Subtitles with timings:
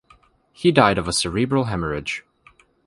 [0.51, 2.25] He died of a cerebral hemorrhage.